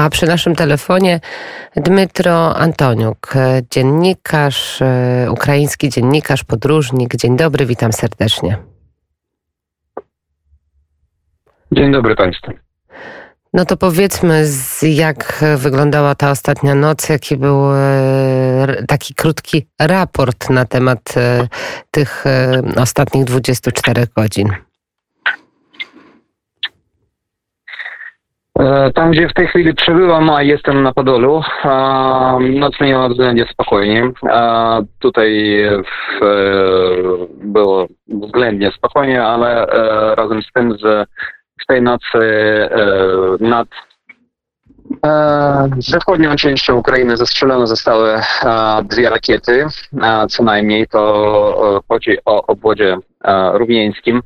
A 0.00 0.10
przy 0.10 0.26
naszym 0.26 0.54
telefonie 0.54 1.20
Dmytro 1.76 2.56
Antoniuk, 2.56 3.34
dziennikarz, 3.70 4.82
ukraiński 5.30 5.88
dziennikarz, 5.88 6.44
podróżnik. 6.44 7.16
Dzień 7.16 7.36
dobry, 7.36 7.66
witam 7.66 7.92
serdecznie. 7.92 8.56
Dzień 11.72 11.92
dobry 11.92 12.16
Państwu. 12.16 12.52
No 13.52 13.64
to 13.64 13.76
powiedzmy, 13.76 14.44
jak 14.82 15.44
wyglądała 15.56 16.14
ta 16.14 16.30
ostatnia 16.30 16.74
noc, 16.74 17.08
jaki 17.08 17.36
był 17.36 17.74
e, 17.74 18.84
taki 18.88 19.14
krótki 19.14 19.66
raport 19.80 20.50
na 20.50 20.64
temat 20.64 21.16
e, 21.16 21.48
tych 21.90 22.26
e, 22.26 22.62
ostatnich 22.76 23.24
24 23.24 24.06
godzin. 24.16 24.48
Tam, 28.94 29.10
gdzie 29.10 29.28
w 29.28 29.34
tej 29.34 29.46
chwili 29.46 29.74
przebywam, 29.74 30.30
a 30.30 30.42
jestem 30.42 30.82
na 30.82 30.92
Podolu, 30.92 31.42
noc 32.40 32.80
minęła 32.80 33.08
względnie 33.08 33.46
spokojnie. 33.52 34.10
Tutaj 34.98 35.62
było 37.42 37.86
względnie 38.08 38.70
spokojnie, 38.70 39.22
ale 39.22 39.66
razem 40.16 40.42
z 40.42 40.52
tym, 40.52 40.76
że 40.78 41.06
w 41.62 41.66
tej 41.66 41.82
nocy 41.82 42.18
e, 42.18 42.68
nad 43.40 43.68
e, 45.06 45.68
zachodnią 45.78 46.36
częścią 46.36 46.76
Ukrainy 46.76 47.16
zastrzelone 47.16 47.66
zostały 47.66 48.20
dwie 48.84 49.10
rakiety, 49.10 49.66
co 50.28 50.42
najmniej 50.42 50.86
to 50.86 51.82
chodzi 51.88 52.18
o 52.24 52.46
obwodzie 52.46 52.96
rówieńskim. 53.52 54.22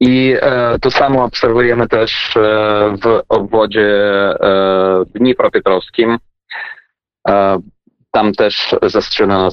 I 0.00 0.36
e, 0.40 0.78
to 0.78 0.90
samo 0.90 1.24
obserwujemy 1.24 1.88
też 1.88 2.34
w 3.02 3.20
obwodzie 3.28 3.88
Dnipropetrowskim. 5.14 6.18
Tam 8.10 8.32
też 8.32 8.74
zastrzelone, 8.82 9.48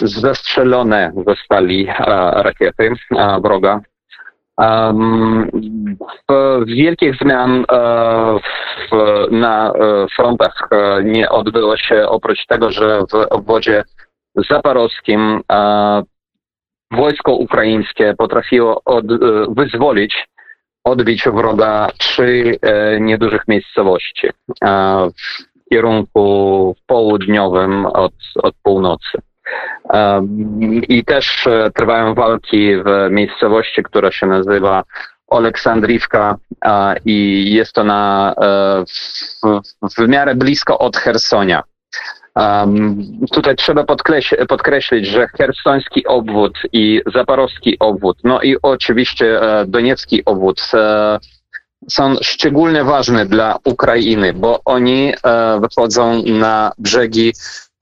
zastrzelone 0.00 1.12
zostali 1.26 1.88
rakiety 2.34 2.92
wroga. 3.42 3.80
Wielkich 6.66 7.14
zmian 7.16 7.64
e, 7.72 8.38
na 9.30 9.72
e, 9.72 10.06
frontach 10.16 10.68
e, 10.70 11.04
nie 11.04 11.28
odbyło 11.28 11.76
się 11.76 12.08
oprócz 12.08 12.46
tego, 12.46 12.70
że 12.70 13.00
w 13.12 13.14
obwodzie 13.14 13.84
zaporowskim 14.50 15.40
wojsko 16.90 17.32
ukraińskie 17.32 18.14
potrafiło 18.18 18.82
od, 18.84 19.06
wyzwolić, 19.54 20.28
odbić 20.84 21.24
wroga 21.24 21.88
trzy 21.98 22.58
niedużych 23.00 23.48
miejscowości 23.48 24.28
w 25.66 25.70
kierunku 25.70 26.76
południowym 26.86 27.86
od, 27.86 28.12
od 28.42 28.54
północy. 28.62 29.18
I 30.88 31.04
też 31.04 31.46
e, 31.46 31.70
trwają 31.74 32.14
walki 32.14 32.76
w 32.76 33.08
miejscowości, 33.10 33.82
która 33.82 34.12
się 34.12 34.26
nazywa 34.26 34.84
Oleksandriwka 35.28 36.36
i 37.04 37.46
jest 37.54 37.72
to 37.72 37.84
na, 37.84 38.34
e, 38.42 38.84
w, 38.86 39.98
w 39.98 40.08
miarę 40.08 40.34
blisko 40.34 40.78
od 40.78 40.96
Hersonia. 40.96 41.62
Um, 42.38 43.26
tutaj 43.32 43.56
trzeba 43.56 43.84
podkreślić, 43.84 44.40
podkreślić, 44.48 45.06
że 45.06 45.28
hersoński 45.28 46.06
obwód 46.06 46.58
i 46.72 47.02
zaporowski 47.14 47.78
obwód, 47.78 48.18
no 48.24 48.40
i 48.42 48.56
oczywiście 48.62 49.42
e, 49.42 49.66
doniecki 49.66 50.24
obwód 50.24 50.70
e, 50.74 51.18
są 51.90 52.14
szczególnie 52.22 52.84
ważne 52.84 53.26
dla 53.26 53.58
Ukrainy, 53.64 54.32
bo 54.32 54.60
oni 54.64 55.12
e, 55.12 55.60
wychodzą 55.60 56.22
na 56.22 56.72
brzegi 56.78 57.32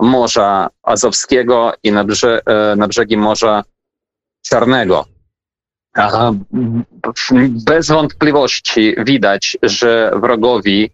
Morza 0.01 0.69
Azowskiego 0.83 1.73
i 1.83 1.93
na, 1.93 2.05
brze, 2.05 2.41
e, 2.47 2.77
na 2.77 2.89
brzegi 2.89 3.17
Morza 3.17 3.65
Czarnego. 4.43 5.05
Bez 7.67 7.89
wątpliwości 7.89 8.95
widać, 8.99 9.57
że 9.63 10.11
wrogowi, 10.15 10.91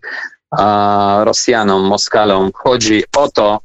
Rosjanom, 1.25 1.83
Moskalom 1.83 2.51
chodzi 2.55 3.05
o 3.17 3.29
to, 3.29 3.61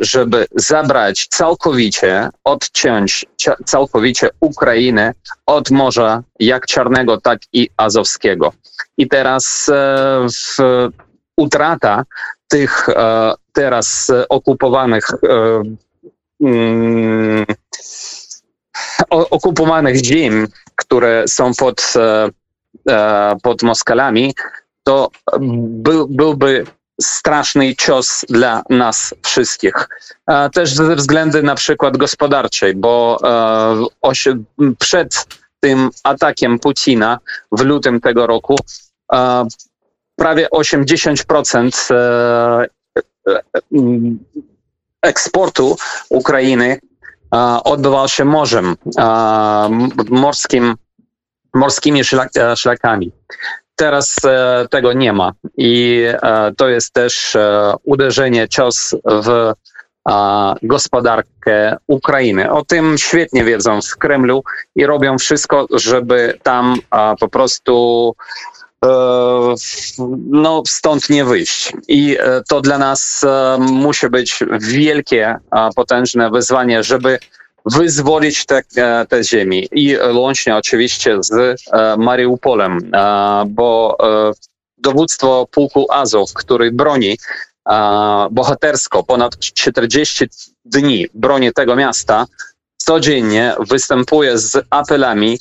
żeby 0.00 0.46
zabrać 0.56 1.26
całkowicie, 1.26 2.30
odciąć 2.44 3.26
całkowicie 3.64 4.28
Ukrainę 4.40 5.14
od 5.46 5.70
Morza 5.70 6.22
jak 6.40 6.66
Czarnego, 6.66 7.20
tak 7.20 7.38
i 7.52 7.68
Azowskiego. 7.76 8.52
I 8.98 9.08
teraz 9.08 9.68
e, 9.68 10.26
w, 10.28 10.88
utrata 11.36 12.04
tych 12.48 12.88
e, 12.88 13.34
teraz 13.52 14.12
okupowanych 14.28 15.06
e, 15.10 15.62
mm, 16.40 17.46
okupowanych 19.10 20.04
ziem, 20.04 20.48
które 20.76 21.28
są 21.28 21.54
pod, 21.54 21.92
pod 23.42 23.62
Moskalami, 23.62 24.34
to 24.84 25.10
by, 25.40 25.92
byłby 26.08 26.66
straszny 27.00 27.76
cios 27.76 28.24
dla 28.28 28.62
nas 28.70 29.14
wszystkich. 29.22 29.88
Też 30.52 30.74
ze 30.74 30.96
względu 30.96 31.42
na 31.42 31.54
przykład 31.54 31.96
gospodarczej, 31.96 32.74
bo 32.74 33.18
przed 34.78 35.26
tym 35.60 35.90
atakiem 36.04 36.58
Putina 36.58 37.18
w 37.52 37.60
lutym 37.60 38.00
tego 38.00 38.26
roku 38.26 38.56
prawie 40.16 40.48
80% 40.48 41.94
e, 41.94 42.66
e, 43.28 43.40
eksportu 45.02 45.76
Ukrainy 46.08 46.80
odbywał 47.64 48.08
się 48.08 48.24
morzem, 48.24 48.76
morskim, 50.10 50.74
morskimi 51.54 52.02
szlakami. 52.56 53.12
Teraz 53.76 54.16
e, 54.24 54.66
tego 54.70 54.92
nie 54.92 55.12
ma 55.12 55.32
i 55.56 56.04
to 56.56 56.68
jest 56.68 56.92
też 56.92 57.36
uderzenie, 57.84 58.48
cios 58.48 58.94
w 59.06 59.52
gospodarkę 60.62 61.76
Ukrainy. 61.86 62.50
O 62.50 62.64
tym 62.64 62.98
świetnie 62.98 63.44
wiedzą 63.44 63.80
w 63.82 63.96
Kremlu 63.96 64.44
i 64.76 64.86
robią 64.86 65.18
wszystko, 65.18 65.66
żeby 65.70 66.38
tam 66.42 66.76
po 67.20 67.28
prostu 67.28 68.14
E, 68.84 69.54
no, 70.30 70.62
stąd 70.66 71.10
nie 71.10 71.24
wyjść. 71.24 71.72
I 71.88 72.16
e, 72.20 72.42
to 72.48 72.60
dla 72.60 72.78
nas 72.78 73.24
e, 73.24 73.56
musi 73.58 74.08
być 74.08 74.38
wielkie, 74.60 75.36
potężne 75.76 76.30
wyzwanie, 76.30 76.82
żeby 76.82 77.18
wyzwolić 77.64 78.46
te, 78.46 78.62
te 79.08 79.24
ziemi. 79.24 79.68
I 79.72 79.96
łącznie 80.12 80.56
oczywiście 80.56 81.18
z 81.20 81.62
Mariupolem, 81.98 82.90
bo 83.46 83.96
dowództwo 84.78 85.46
pułku 85.50 85.86
Azow, 85.92 86.32
który 86.32 86.72
broni 86.72 87.18
bohatersko 88.30 89.02
ponad 89.02 89.38
40 89.38 90.24
dni 90.64 91.06
broni 91.14 91.52
tego 91.52 91.76
miasta, 91.76 92.26
codziennie 92.76 93.54
występuje 93.70 94.38
z 94.38 94.66
apelami 94.70 95.38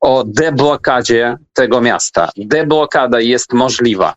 o 0.00 0.24
deblokadzie 0.26 1.36
tego 1.52 1.80
miasta. 1.80 2.30
Deblokada 2.36 3.20
jest 3.20 3.52
możliwa. 3.52 4.14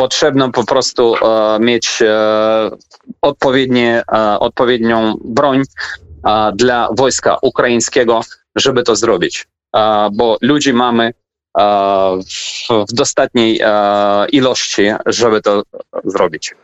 Potrzebno 0.00 0.50
po 0.50 0.64
prostu 0.64 1.14
e, 1.14 1.58
mieć 1.60 2.02
e, 2.02 2.70
odpowiednie, 3.22 4.02
e, 4.12 4.38
odpowiednią 4.38 5.14
broń 5.24 5.62
dla 6.54 6.88
wojska 6.96 7.36
ukraińskiego, 7.42 8.20
żeby 8.56 8.82
to 8.82 8.96
zrobić. 8.96 9.48
bo 10.12 10.36
ludzi 10.40 10.72
mamy 10.72 11.12
w 12.88 12.92
dostatniej 12.92 13.60
ilości, 14.32 14.82
żeby 15.06 15.42
to 15.42 15.62
zrobić. 16.04 16.54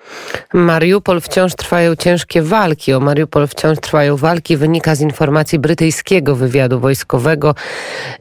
Mariupol 0.55 1.21
wciąż 1.21 1.55
trwają 1.55 1.97
ciężkie 1.97 2.43
walki. 2.43 2.93
O 2.93 3.01
Mariupol 3.01 3.47
wciąż 3.47 3.79
trwają 3.81 4.17
walki. 4.17 4.57
Wynika 4.57 4.95
z 4.95 5.01
informacji 5.01 5.59
brytyjskiego 5.59 6.35
wywiadu 6.35 6.81
wojskowego 6.81 7.55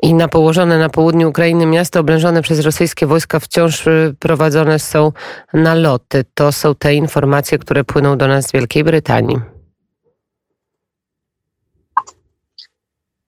i 0.01 0.13
na 0.13 0.27
położone 0.27 0.77
na 0.77 0.89
południu 0.89 1.29
Ukrainy 1.29 1.65
miasto 1.65 1.99
oblężone 1.99 2.41
przez 2.41 2.59
rosyjskie 2.59 3.07
wojska 3.07 3.39
wciąż 3.39 3.87
y, 3.87 4.15
prowadzone 4.19 4.79
są 4.79 5.11
naloty. 5.53 6.25
To 6.33 6.51
są 6.51 6.75
te 6.75 6.95
informacje, 6.95 7.57
które 7.57 7.83
płyną 7.83 8.17
do 8.17 8.27
nas 8.27 8.47
z 8.47 8.51
Wielkiej 8.51 8.83
Brytanii. 8.83 9.54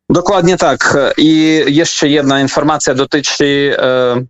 Dokładnie 0.10 0.58
tak. 0.58 0.98
I 1.18 1.62
jeszcze 1.68 2.08
jedna 2.08 2.42
informacja 2.42 2.94
dotyczy 2.94 3.76
e, 3.80 4.26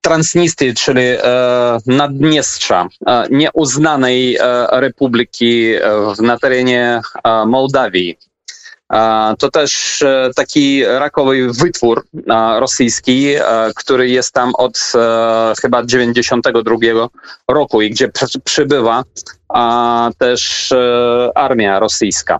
Transnistrii, 0.00 0.74
czyli 0.74 1.02
e, 1.02 1.18
Naddniestrza, 1.86 2.88
e, 3.06 3.24
nieuznanej 3.30 4.36
e, 4.36 4.66
republiki 4.80 5.74
e, 5.74 5.80
na 6.22 6.38
terenie 6.38 7.00
e, 7.24 7.46
Mołdawii. 7.46 8.18
To 9.38 9.50
też 9.50 10.04
taki 10.36 10.84
rakowy 10.84 11.52
wytwór 11.52 12.06
rosyjski, 12.58 13.34
który 13.76 14.08
jest 14.08 14.32
tam 14.32 14.54
od 14.54 14.92
chyba 15.62 15.82
92 15.84 16.76
roku 17.48 17.82
i 17.82 17.90
gdzie 17.90 18.10
przybywa 18.44 19.04
też 20.18 20.72
armia 21.34 21.78
rosyjska. 21.78 22.38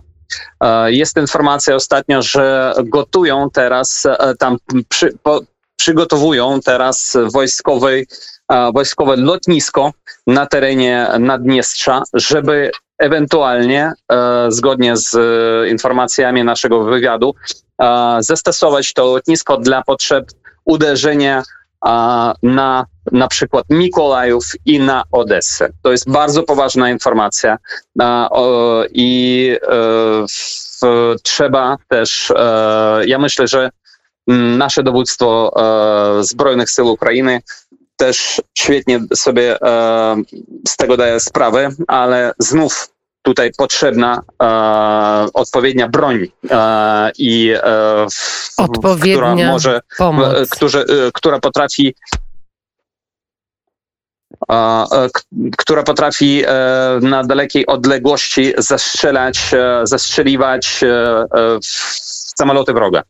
Jest 0.87 1.17
informacja 1.17 1.75
ostatnio, 1.75 2.21
że 2.21 2.73
gotują 2.83 3.49
teraz 3.53 4.07
tam 4.39 4.57
przy, 4.89 5.17
po, 5.23 5.41
przygotowują 5.75 6.59
teraz 6.65 7.17
wojskowej, 7.33 8.07
wojskowe 8.73 9.15
lotnisko 9.15 9.91
na 10.27 10.45
terenie 10.45 11.07
Naddniestrza, 11.19 12.03
żeby 12.13 12.71
ewentualnie, 12.99 13.91
e, 14.11 14.45
zgodnie 14.51 14.97
z 14.97 15.17
informacjami 15.69 16.43
naszego 16.43 16.83
wywiadu, 16.83 17.35
e, 17.81 18.17
zastosować 18.19 18.93
to 18.93 19.05
lotnisko 19.05 19.57
dla 19.57 19.83
potrzeb 19.83 20.25
uderzenia 20.65 21.43
na 22.43 22.85
na 23.11 23.27
przykład 23.27 23.65
Mikołajów 23.69 24.45
i 24.65 24.79
na 24.79 25.03
Odessę. 25.11 25.69
To 25.81 25.91
jest 25.91 26.11
bardzo 26.11 26.43
poważna 26.43 26.89
informacja 26.89 27.57
i 28.91 29.55
e, 29.71 30.25
trzeba 31.23 31.77
też, 31.87 32.33
ja 33.05 33.19
myślę, 33.19 33.47
że 33.47 33.69
nasze 34.57 34.83
dowództwo 34.83 35.51
e, 36.19 36.23
Zbrojnych 36.23 36.69
Sił 36.69 36.87
Ukrainy 36.87 37.41
też 37.95 38.41
świetnie 38.57 38.99
sobie 39.15 39.61
e, 39.61 40.15
z 40.67 40.77
tego 40.77 40.97
daje 40.97 41.19
sprawę, 41.19 41.69
ale 41.87 42.33
znów 42.39 42.89
tutaj 43.29 43.51
potrzebna 43.57 44.21
e, 44.43 44.47
odpowiednia 45.33 45.87
broń 45.87 46.27
e, 46.51 47.11
i 47.17 47.53
e, 47.63 48.05
odpowiednia 48.57 49.35
która 49.35 49.51
może, 49.51 49.81
pomoc. 49.97 50.49
Którzy, 50.49 50.79
e, 50.79 50.85
która 51.13 51.39
potrafi 51.39 51.95
która 55.57 55.83
potrafi 55.83 56.43
na 57.01 57.23
dalekiej 57.23 57.65
odległości 57.65 58.53
zastrzelać, 58.57 59.51
zastrzeliwać 59.83 60.81
samoloty 62.35 62.73
wroga. 62.73 63.03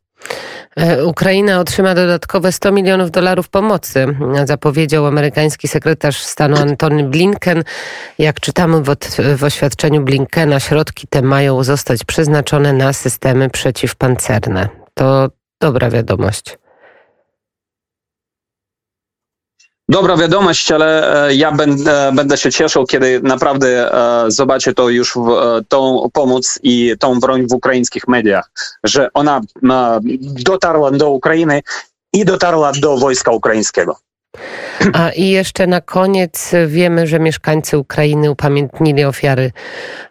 E, 0.79 1.05
Ukraina 1.05 1.59
otrzyma 1.59 1.95
dodatkowe 1.95 2.51
100 2.51 2.71
milionów 2.71 3.11
dolarów 3.11 3.49
pomocy, 3.49 4.05
zapowiedział 4.45 5.05
amerykański 5.05 5.67
sekretarz 5.67 6.17
stanu 6.17 6.57
Antony 6.57 7.03
Blinken. 7.03 7.63
Jak 8.17 8.39
czytamy 8.39 8.81
w, 8.81 8.95
w 9.37 9.43
oświadczeniu 9.43 10.01
Blinkena, 10.01 10.59
środki 10.59 11.07
te 11.07 11.21
mają 11.21 11.63
zostać 11.63 12.03
przeznaczone 12.03 12.73
na 12.73 12.93
systemy 12.93 13.49
przeciwpancerne. 13.49 14.69
To 14.93 15.29
dobra 15.61 15.89
wiadomość. 15.89 16.57
Dobra 19.89 20.17
wiadomość, 20.17 20.71
ale 20.71 21.27
e, 21.27 21.35
ja 21.35 21.51
będę, 21.51 22.11
będę 22.13 22.37
się 22.37 22.51
cieszył, 22.51 22.85
kiedy 22.85 23.21
naprawdę 23.23 23.93
e, 23.93 24.31
zobaczę 24.31 24.73
to 24.73 24.89
już 24.89 25.13
w, 25.15 25.29
e, 25.29 25.61
tą 25.67 26.09
pomoc 26.13 26.59
i 26.63 26.95
tą 26.99 27.19
broń 27.19 27.47
w 27.47 27.53
ukraińskich 27.53 28.07
mediach, 28.07 28.51
że 28.83 29.09
ona 29.13 29.41
dotarła 30.21 30.91
do 30.91 31.09
Ukrainy 31.09 31.61
i 32.13 32.25
dotarła 32.25 32.71
do 32.71 32.97
wojska 32.97 33.31
ukraińskiego. 33.31 33.95
A 34.93 35.09
i 35.09 35.29
jeszcze 35.29 35.67
na 35.67 35.81
koniec 35.81 36.51
wiemy, 36.67 37.07
że 37.07 37.19
mieszkańcy 37.19 37.77
Ukrainy 37.77 38.31
upamiętnili 38.31 39.05
ofiary 39.05 39.51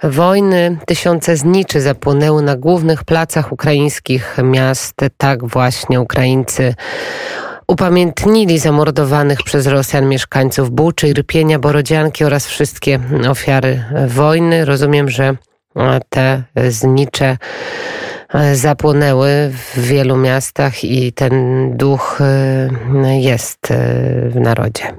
wojny. 0.02 0.78
Tysiące 0.86 1.36
zniczy 1.36 1.80
zapłonęły 1.80 2.42
na 2.42 2.56
głównych 2.56 3.04
placach 3.04 3.52
ukraińskich 3.52 4.36
miast. 4.42 4.94
Tak 5.16 5.44
właśnie 5.44 6.00
Ukraińcy 6.00 6.74
upamiętnili 7.68 8.58
zamordowanych 8.58 9.42
przez 9.42 9.66
Rosjan 9.66 10.08
mieszkańców 10.08 10.70
Buczy, 10.70 11.12
Rypienia, 11.12 11.58
Borodzianki 11.58 12.24
oraz 12.24 12.46
wszystkie 12.46 13.00
ofiary 13.30 13.84
wojny. 14.06 14.64
Rozumiem, 14.64 15.08
że 15.08 15.36
te 16.08 16.42
znicze 16.68 17.36
zapłonęły 18.52 19.30
w 19.52 19.78
wielu 19.80 20.16
miastach 20.16 20.84
i 20.84 21.12
ten 21.12 21.32
duch 21.76 22.18
jest 23.20 23.68
w 24.28 24.36
narodzie. 24.40 24.94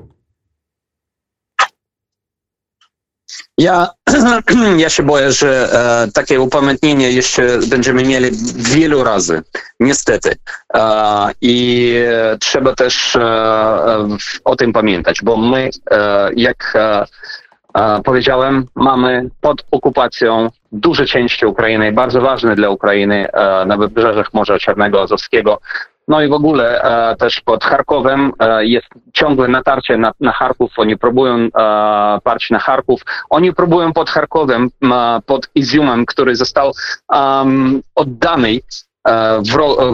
Ja, 3.58 3.90
ja 4.78 4.90
się 4.90 5.04
boję, 5.04 5.32
że 5.32 5.70
e, 6.08 6.12
takie 6.12 6.42
upamiętnienie 6.42 7.12
jeszcze 7.12 7.60
będziemy 7.68 8.04
mieli 8.04 8.30
wielu 8.56 9.04
razy, 9.04 9.42
niestety. 9.80 10.36
E, 10.74 11.32
I 11.42 11.94
trzeba 12.40 12.76
też 12.76 13.16
e, 13.16 14.08
o 14.44 14.56
tym 14.56 14.74
pamiętać, 14.74 15.20
bo 15.24 15.38
my, 15.38 15.70
e, 15.92 16.30
jak 16.36 16.74
e, 16.76 17.06
e, 17.74 18.02
powiedziałem, 18.04 18.66
mamy 18.76 19.30
pod 19.42 19.66
okupacją 19.72 20.50
duże 20.72 21.06
części 21.06 21.46
Ukrainy, 21.46 21.92
bardzo 21.92 22.22
ważne 22.22 22.56
dla 22.56 22.70
Ukrainy 22.70 23.28
na 23.66 23.78
wybrzeżach 23.78 24.34
Morza 24.34 24.60
Czarnego, 24.60 25.02
Azowskiego, 25.02 25.60
no 26.10 26.22
i 26.22 26.28
w 26.28 26.34
ogóle 26.34 26.82
e, 26.82 27.16
też 27.16 27.42
pod 27.42 27.64
Charkowem 27.64 28.32
e, 28.40 28.66
jest 28.66 28.88
ciągłe 29.14 29.48
natarcie 29.48 29.98
na, 29.98 30.12
na 30.20 30.32
Charków. 30.32 30.72
Oni 30.78 30.98
próbują 30.98 31.36
e, 31.36 31.50
parć 32.24 32.50
na 32.50 32.60
Charków. 32.60 33.02
Oni 33.30 33.54
próbują 33.54 33.94
pod 33.94 34.10
Charkowem, 34.10 34.70
e, 34.84 35.22
pod 35.26 35.50
Iziumem, 35.56 36.06
który 36.06 36.36
został 36.36 36.72
um, 37.10 37.82
oddany 37.96 38.60
e, 39.08 39.42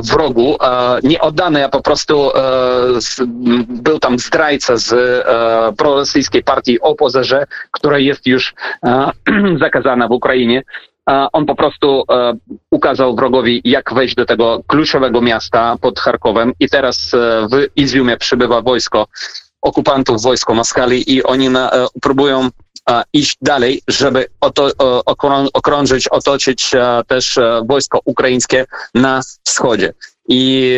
wrogu, 0.03 0.57
e, 0.63 0.99
nie 1.03 1.21
oddany, 1.21 1.65
a 1.65 1.69
po 1.69 1.81
prostu 1.81 2.31
był 3.67 3.99
tam 3.99 4.19
zdrajca 4.19 4.77
z 4.77 4.93
prorosyjskiej 5.77 6.43
partii 6.43 6.81
OPOZR, 6.81 7.47
która 7.71 7.97
jest 7.97 8.27
już 8.27 8.53
zakazana 9.63 10.07
w 10.07 10.11
Ukrainie 10.11 10.63
on 11.07 11.45
po 11.45 11.55
prostu 11.55 12.03
e, 12.11 12.33
ukazał 12.71 13.15
wrogowi, 13.15 13.61
jak 13.63 13.93
wejść 13.93 14.15
do 14.15 14.25
tego 14.25 14.61
kluczowego 14.67 15.21
miasta 15.21 15.75
pod 15.81 15.99
Charkowem 15.99 16.53
i 16.59 16.69
teraz 16.69 17.13
e, 17.13 17.47
w 17.51 17.67
Izjumie 17.75 18.17
przybywa 18.17 18.61
wojsko 18.61 19.07
okupantów, 19.61 20.21
wojsko 20.21 20.53
Maskali 20.53 21.13
i 21.13 21.23
oni 21.23 21.49
na, 21.49 21.71
e, 21.71 21.87
próbują 22.01 22.49
iść 23.13 23.37
dalej, 23.41 23.81
żeby 23.87 24.25
oto, 24.41 24.69
okrążyć, 25.53 26.07
otoczyć 26.07 26.71
też 27.07 27.39
wojsko 27.69 27.99
ukraińskie 28.05 28.65
na 28.95 29.21
wschodzie. 29.43 29.93
I 30.29 30.73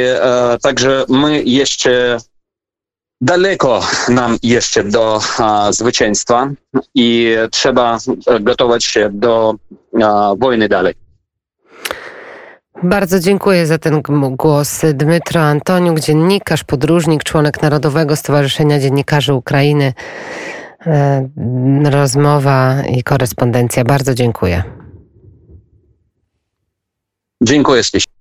także 0.62 1.06
my 1.10 1.44
jeszcze 1.44 2.18
Daleko 3.22 3.82
nam 4.10 4.38
jeszcze 4.44 4.84
do 4.84 5.20
a, 5.38 5.72
zwycięstwa 5.72 6.50
i 6.96 7.36
trzeba 7.52 7.98
gotować 8.42 8.84
się 8.84 9.10
do 9.14 9.56
a, 10.04 10.34
wojny 10.40 10.70
dalej. 10.70 10.94
Bardzo 12.84 13.20
dziękuję 13.20 13.66
za 13.66 13.78
ten 13.78 14.02
głos. 14.32 14.82
Dmytro 14.94 15.42
Antoniuk, 15.42 16.00
dziennikarz, 16.00 16.64
podróżnik, 16.64 17.24
członek 17.24 17.62
Narodowego 17.62 18.16
Stowarzyszenia 18.16 18.80
Dziennikarzy 18.80 19.34
Ukrainy. 19.34 19.94
E, 20.86 21.30
rozmowa 21.84 22.84
i 22.84 23.04
korespondencja. 23.04 23.84
Bardzo 23.84 24.14
dziękuję. 24.14 24.64
Dziękuję 27.42 27.84
ślicznie. 27.84 28.14